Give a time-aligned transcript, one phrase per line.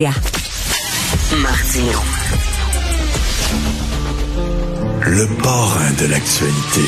[0.00, 2.00] Martino.
[5.02, 6.80] Le parrain de l'actualité.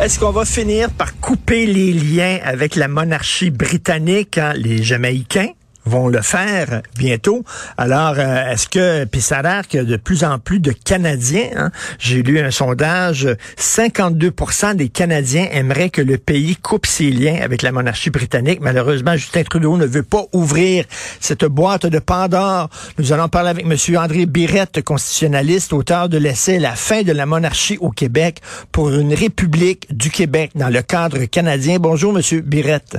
[0.00, 5.50] Est-ce qu'on va finir par couper les liens avec la monarchie britannique, hein, les Jamaïcains?
[5.86, 7.44] Vont le faire bientôt.
[7.76, 11.48] Alors, euh, est-ce que, puis ça a l'air que de plus en plus de Canadiens,
[11.56, 13.28] hein, j'ai lu un sondage,
[13.58, 18.60] 52% des Canadiens aimeraient que le pays coupe ses liens avec la monarchie britannique.
[18.60, 20.84] Malheureusement, Justin Trudeau ne veut pas ouvrir
[21.20, 22.68] cette boîte de Pandore.
[22.98, 23.96] Nous allons parler avec M.
[23.96, 28.40] André Birette, constitutionnaliste, auteur de l'essai La fin de la monarchie au Québec
[28.72, 31.78] pour une république du Québec dans le cadre canadien.
[31.78, 32.40] Bonjour, M.
[32.40, 32.98] Birette.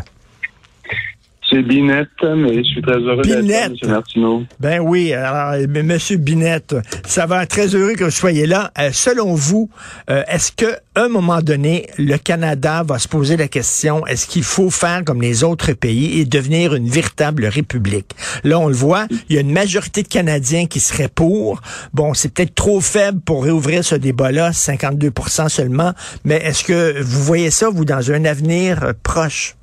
[1.57, 3.73] C'est Binette, mais je suis très heureux d'être M.
[3.87, 4.43] Martineau.
[4.59, 5.97] Ben oui, alors, M.
[6.19, 8.69] Binette, ça va être très heureux que vous soyez là.
[8.77, 9.67] Euh, selon vous,
[10.11, 14.43] euh, est-ce que un moment donné, le Canada va se poser la question, est-ce qu'il
[14.43, 18.15] faut faire comme les autres pays et devenir une véritable république?
[18.43, 21.61] Là, on le voit, il y a une majorité de Canadiens qui seraient pour.
[21.91, 25.93] Bon, c'est peut-être trop faible pour réouvrir ce débat-là, 52% seulement,
[26.23, 29.56] mais est-ce que vous voyez ça, vous, dans un avenir euh, proche?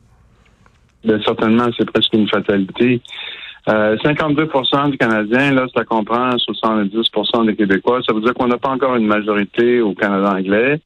[1.05, 3.01] Bien, certainement, c'est presque une fatalité.
[3.69, 8.01] Euh, 52% du Canadien, là, ça comprend 70% des Québécois.
[8.07, 10.81] Ça veut dire qu'on n'a pas encore une majorité au Canada anglais,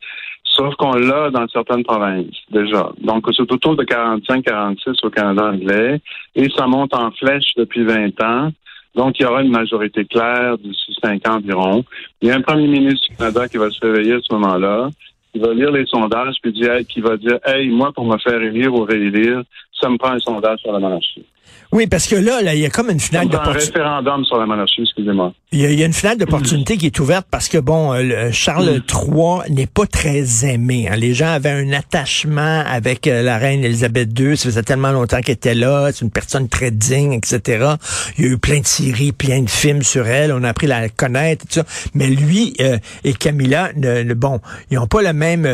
[0.44, 2.91] sauf qu'on l'a dans certaines provinces déjà.
[3.00, 6.00] Donc, c'est autour de 45-46 au Canada anglais,
[6.36, 8.53] et ça monte en flèche depuis 20 ans.
[8.94, 11.84] Donc, il y aura une majorité claire d'ici 5 ans environ.
[12.22, 14.88] Il y a un premier ministre du Canada qui va se réveiller à ce moment-là,
[15.32, 18.72] qui va lire les sondages, puis qui va dire, hey, moi, pour me faire élire
[18.72, 19.42] ou réélire,
[19.80, 21.24] ça me prend un sondage sur la monarchie.
[21.70, 23.78] Oui, parce que là, là, il y a comme une finale d'opportunité.
[23.78, 25.34] Un référendum sur la monarchie, excusez-moi.
[25.52, 29.50] Il y, a, une finale d'opportunité qui est ouverte parce que, bon, euh, Charles III
[29.50, 30.88] n'est pas très aimé.
[30.90, 30.96] Hein.
[30.96, 34.36] Les gens avaient un attachement avec euh, la reine Elisabeth II.
[34.36, 35.90] Ça faisait tellement longtemps qu'elle était là.
[35.92, 37.74] C'est une personne très digne, etc.
[38.16, 40.32] Il y a eu plein de séries, plein de films sur elle.
[40.32, 41.64] On a appris à la connaître, tout ça.
[41.94, 45.47] Mais lui euh, et Camilla, ne, bon, ils n'ont pas le même,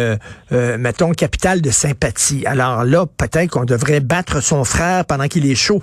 [0.50, 2.46] mettons, capital de sympathie.
[2.46, 5.82] Alors là, peut-être qu'on devrait battre son frère pendant qu'il est chaud.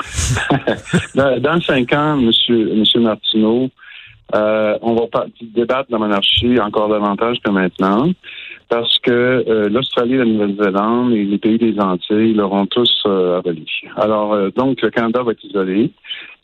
[1.14, 3.70] dans, cinq ans, Monsieur, Monsieur Martineau,
[4.34, 8.10] euh, on va pas débattre de la monarchie encore davantage que maintenant,
[8.68, 13.66] parce que euh, l'Australie, la Nouvelle-Zélande et les pays des Antilles l'auront tous euh, aboli.
[13.96, 15.90] Alors, donc, le Canada va être isolé.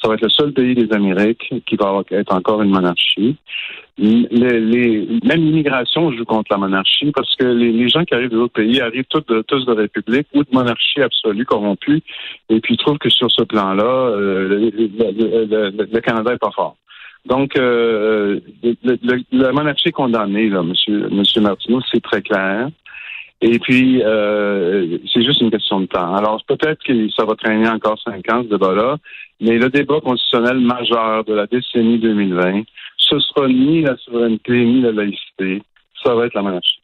[0.02, 3.36] Ça va être le seul pays des Amériques qui va être encore une monarchie.
[3.98, 8.52] Les, les, même l'immigration joue contre la monarchie parce que les, gens qui arrivent d'autres
[8.52, 12.02] pays arrivent tous de, tous de république ou de monarchie absolue corrompue
[12.50, 16.76] et puis ils trouvent que sur ce plan-là, euh, le, Canada est pas fort.
[17.24, 18.38] Donc, euh,
[19.32, 22.68] la monarchie est condamnée, là, Monsieur, Monsieur Martineau, c'est très clair.
[23.42, 26.14] Et puis, euh, c'est juste une question de temps.
[26.14, 28.96] Alors, peut-être que ça va traîner encore cinq ans, ce débat-là,
[29.40, 32.62] mais le débat constitutionnel majeur de la décennie 2020,
[33.08, 35.62] ce sera ni la souveraineté, ni la laïcité,
[36.02, 36.75] ça va être la monarchie.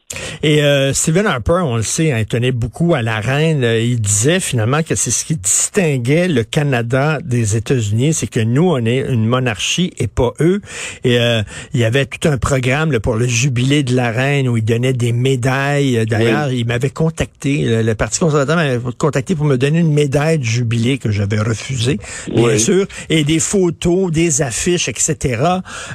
[0.42, 3.64] Et euh, Stephen Harper, on le sait, hein, tenait beaucoup à la reine.
[3.64, 8.40] Euh, il disait finalement que c'est ce qui distinguait le Canada des États-Unis, c'est que
[8.40, 10.60] nous, on est une monarchie et pas eux.
[11.04, 11.42] Et euh,
[11.74, 14.92] il y avait tout un programme pour le jubilé de la reine où il donnait
[14.92, 16.04] des médailles.
[16.06, 20.44] D'ailleurs, il m'avait contacté, le, Parti conservateur m'avait contacté pour me donner une médaille de
[20.44, 21.98] jubilé que j'avais refusée,
[22.34, 25.42] bien sûr, et des photos, des affiches, etc.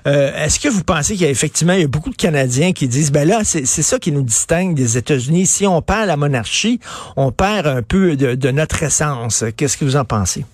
[0.05, 2.87] Est-ce que vous pensez qu'il y a effectivement il y a beaucoup de Canadiens qui
[2.87, 5.45] disent, ben là, c'est ça qui qui nous distingue des États-Unis.
[5.45, 6.79] Si on perd la monarchie,
[7.17, 9.43] on perd un peu de, notre essence.
[9.57, 10.45] Qu'est-ce que vous en pensez?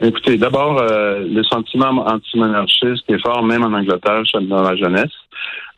[0.00, 5.12] Écoutez, d'abord, euh, le sentiment anti-monarchiste est fort même en Angleterre, dans la jeunesse.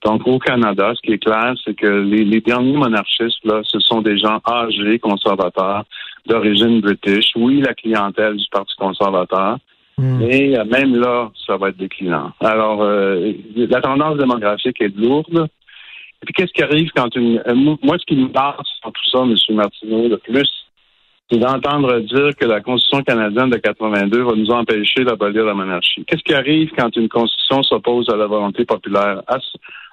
[0.05, 4.01] Donc, au Canada, ce qui est clair, c'est que les, derniers monarchistes, là, ce sont
[4.01, 5.83] des gens âgés, conservateurs,
[6.27, 7.33] d'origine british.
[7.35, 9.59] Oui, la clientèle du Parti conservateur,
[9.99, 12.31] mais euh, même là, ça va être déclinant.
[12.39, 15.49] Alors, euh, la tendance démographique est lourde.
[16.25, 17.43] Et puis, qu'est-ce qui arrive quand une.
[17.47, 19.35] Euh, moi, ce qui me passe dans tout ça, M.
[19.51, 20.51] Martineau, le plus,
[21.31, 26.03] c'est d'entendre dire que la Constitution canadienne de 82 va nous empêcher d'abolir la monarchie.
[26.07, 29.21] Qu'est-ce qui arrive quand une Constitution s'oppose à la volonté populaire?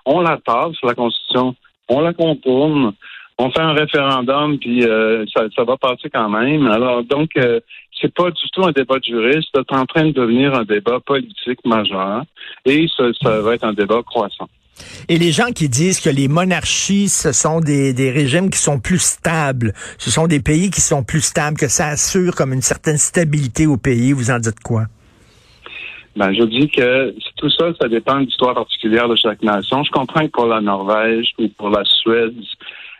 [0.06, 1.54] On la tasse, la Constitution,
[1.89, 2.94] on la contourne,
[3.38, 6.66] on fait un référendum, puis euh, ça, va passer quand même.
[6.68, 7.60] Alors, donc, euh,
[8.00, 11.01] c'est pas du tout un débat de juriste, c'est en train de devenir un débat
[11.01, 12.24] politique majeur,
[12.63, 12.88] et
[13.22, 14.48] ça va être un débat croissant.
[15.10, 18.80] Et les gens qui disent que les monarchies, ce sont des, des, régimes qui sont
[18.80, 22.62] plus stables, ce sont des pays qui sont plus stables, que ça assure comme une
[22.62, 24.86] certaine stabilité au pays, vous en dites quoi?
[26.16, 29.83] Ben, je dis que tout ça, ça dépend de l'histoire particulière de chaque nation.
[29.83, 32.36] Je comprends que pour la Norvège ou pour la Suède,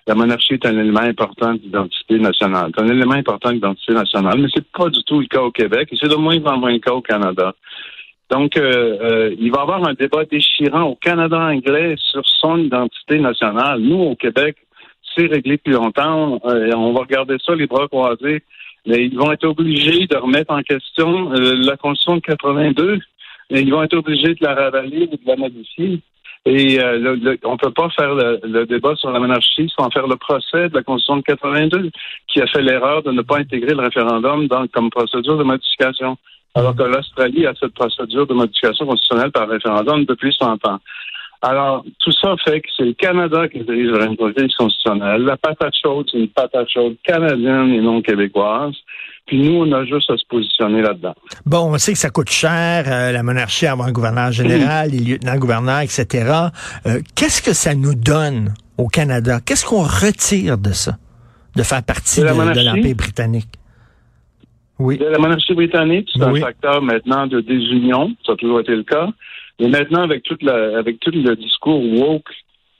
[0.08, 2.72] la monarchie est un élément important d'identité nationale.
[2.74, 5.90] C'est un élément important d'identité nationale, mais c'est pas du tout le cas au Québec
[5.92, 7.54] et c'est de moins en moins le cas au Canada.
[8.32, 12.58] Donc, euh, euh, il va y avoir un débat déchirant au Canada anglais sur son
[12.60, 13.82] identité nationale.
[13.82, 14.56] Nous, au Québec,
[15.14, 16.40] c'est réglé depuis longtemps.
[16.46, 18.42] Euh, on va regarder ça les bras croisés.
[18.86, 23.00] Mais ils vont être obligés de remettre en question la Constitution de 82.
[23.50, 26.00] Et ils vont être obligés de la ravaler ou de la modifier.
[26.46, 30.70] Et on ne peut pas faire le, débat sur la monarchie sans faire le procès
[30.70, 31.92] de la Constitution de 82,
[32.28, 36.18] qui a fait l'erreur de ne pas intégrer le référendum comme procédure de modification
[36.56, 40.80] alors que l'Australie a cette procédure de modification constitutionnelle par référendum depuis 100 ans.
[41.44, 45.24] Alors, tout ça fait que c'est le Canada qui dirige une politique constitutionnelle.
[45.24, 48.76] La patate chaude, c'est une patate chaude canadienne et non québécoise.
[49.26, 51.16] Puis nous, on a juste à se positionner là-dedans.
[51.46, 55.00] Bon, on sait que ça coûte cher, euh, la monarchie, avoir un gouverneur général, les
[55.00, 56.32] lieutenants-gouverneurs, etc.
[56.86, 59.40] Euh, Qu'est-ce que ça nous donne au Canada?
[59.44, 60.98] Qu'est-ce qu'on retire de ça,
[61.56, 63.48] de faire partie de, de l'Empire britannique?
[64.82, 64.98] Oui.
[64.98, 69.10] la monarchie britannique, c'est un facteur maintenant de désunion, ça a toujours été le cas.
[69.60, 72.32] Mais maintenant, avec toute la, avec tout le discours woke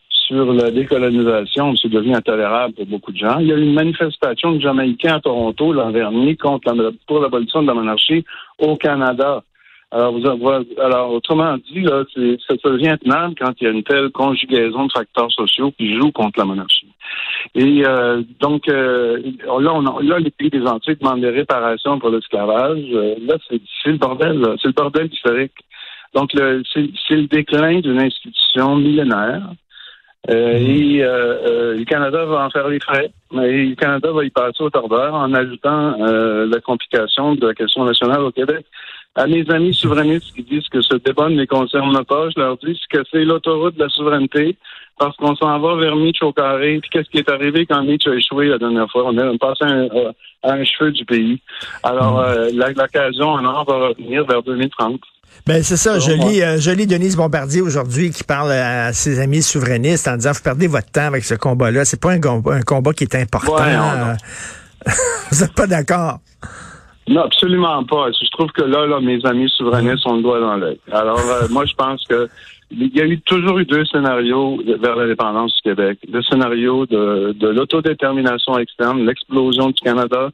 [0.10, 3.40] sur la décolonisation, c'est devenu intolérable pour beaucoup de gens.
[3.40, 6.74] Il y a eu une manifestation de Jamaïcains à Toronto l'an dernier contre
[7.08, 8.24] pour l'abolition de la monarchie
[8.58, 9.44] au Canada.
[9.94, 10.48] Alors, vous,
[10.80, 14.86] alors autrement dit, là, c'est, ça devient intenable quand il y a une telle conjugaison
[14.86, 16.88] de facteurs sociaux qui jouent contre la monarchie.
[17.56, 22.10] Et euh, donc, euh, là, on là, les pays des Antilles demandent des réparations pour
[22.10, 22.80] l'esclavage.
[22.94, 25.56] Euh, là, c'est, le bordel, c'est le bordel historique.
[26.14, 29.42] Donc, le, c'est, le déclin d'une institution millénaire.
[30.30, 30.98] Euh, mm-hmm.
[31.00, 33.12] Et euh, le Canada va en faire les frais.
[33.34, 37.84] Mais le Canada va y passer au tordeur en ajoutant la complication de la question
[37.84, 38.66] nationale au Québec
[39.16, 42.58] à mes amis souverainistes qui disent que ce débat ne les concerne pas, je leur
[42.58, 44.58] dis que c'est l'autoroute de la souveraineté
[44.98, 46.80] parce qu'on s'en va vers Mitch au carré.
[46.80, 49.06] Puis qu'est-ce qui est arrivé quand Mitch a échoué la dernière fois?
[49.08, 50.12] On est passé un, euh,
[50.44, 51.42] à un cheveu du pays.
[51.84, 52.26] Alors, hmm.
[52.26, 55.02] euh, l'occasion en or va revenir vers 2030.
[55.48, 55.98] Ben c'est ça.
[55.98, 60.16] Je lis, euh, je lis Denise Bombardier aujourd'hui qui parle à ses amis souverainistes en
[60.16, 61.84] disant vous perdez votre temps avec ce combat-là.
[61.84, 63.56] C'est pas un, un, combat qui est important.
[65.32, 66.20] vous n'êtes pas d'accord?
[67.08, 68.12] Non, absolument pas.
[68.12, 70.80] Je trouve que là, là mes amis souverainistes ont le doigt dans l'œil.
[70.92, 72.30] Alors, euh, moi, je pense que
[72.72, 76.00] il y a eu toujours eu deux scénarios vers l'indépendance du Québec.
[76.10, 80.30] Le scénario de, de l'autodétermination externe, l'explosion du Canada,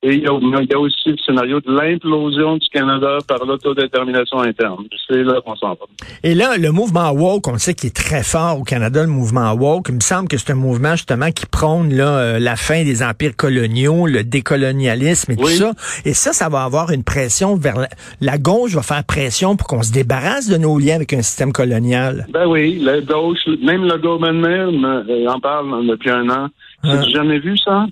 [0.00, 4.84] et il y, a, aussi le scénario de l'implosion du Canada par l'autodétermination interne.
[5.08, 5.86] C'est là qu'on s'en va.
[6.22, 9.52] Et là, le mouvement woke, on sait qu'il est très fort au Canada, le mouvement
[9.54, 9.86] woke.
[9.88, 13.02] Il me semble que c'est un mouvement justement qui prône là, euh, la fin des
[13.02, 15.72] empires coloniaux, le décolonialisme et tout ça.
[16.04, 17.88] Et ça, ça va avoir une pression vers la,
[18.20, 21.52] la gauche va faire pression pour qu'on se débarrasse de nos liens avec un système
[21.52, 22.28] colonial.
[22.32, 26.48] Ben oui, la gauche, même le gouvernement euh, en parle depuis un an.
[26.84, 27.02] J'ai ah.
[27.02, 27.86] jamais vu ça?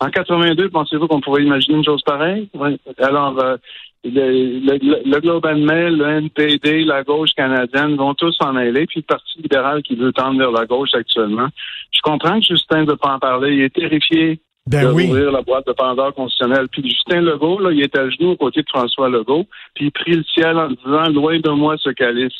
[0.00, 2.48] En 82, pensez-vous qu'on pourrait imaginer une chose pareille?
[2.98, 3.56] Alors, euh,
[4.04, 4.78] le,
[5.10, 9.40] le, Globe Mail, le NPD, la gauche canadienne vont tous s'en aller, puis le Parti
[9.40, 11.48] libéral qui veut tendre vers la gauche actuellement.
[11.92, 13.54] Je comprends que Justin ne veut pas en parler.
[13.54, 16.68] Il est terrifié ben d'ouvrir la boîte de Pandore constitutionnelle.
[16.68, 19.92] Puis Justin Legault, là, il est à genoux aux côtés de François Legault, puis il
[19.92, 22.34] prie le ciel en disant loin de moi ce calice.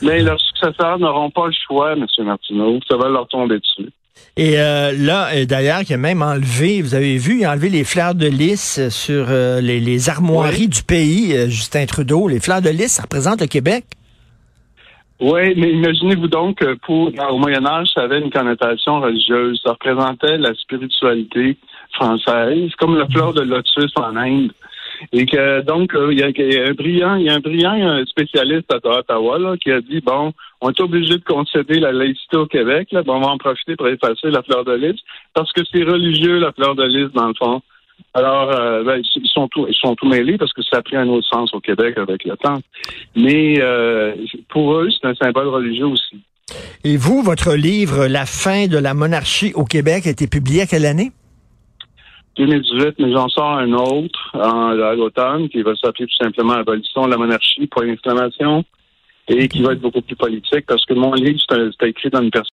[0.00, 2.06] Mais leurs successeurs n'auront pas le choix, M.
[2.20, 2.78] Martineau.
[2.88, 3.90] Ça va leur tomber dessus.
[4.36, 7.68] Et euh, là, euh, d'ailleurs, il a même enlevé, vous avez vu, il a enlevé
[7.68, 12.28] les fleurs de lys sur euh, les, armoiries du pays, Justin Trudeau.
[12.28, 13.84] Les fleurs de lys, ça représente le Québec?
[15.20, 19.60] Oui, mais imaginez-vous donc que pour au Moyen Âge, ça avait une connotation religieuse.
[19.62, 21.58] Ça représentait la spiritualité
[21.92, 24.50] française, comme la fleur de lotus en Inde.
[25.12, 28.76] Et que donc, il y, a un brillant, il y a un brillant spécialiste à
[28.76, 32.88] Ottawa là, qui a dit bon, on est obligé de concéder la laïcité au Québec.
[32.92, 33.02] Là.
[33.06, 35.00] on va en profiter pour effacer la fleur de lys
[35.34, 37.62] parce que c'est religieux, la fleur de lys, dans le fond.
[38.14, 40.96] Alors, euh, ben, ils sont tout, ils sont tout mêlés parce que ça a pris
[40.96, 42.60] un autre sens au Québec avec le temps.
[43.16, 44.14] Mais euh,
[44.48, 46.20] pour eux, c'est un symbole religieux aussi.
[46.84, 50.66] Et vous, votre livre La fin de la monarchie au Québec a été publié à
[50.66, 51.12] quelle année?
[52.36, 57.04] 2018, mais j'en sors un autre en, à l'automne qui va s'appeler tout simplement Abolition
[57.04, 58.64] de la monarchie, point d'exclamation
[59.28, 62.30] et qui va être beaucoup plus politique parce que mon livre, c'est écrit dans une
[62.30, 62.40] perspective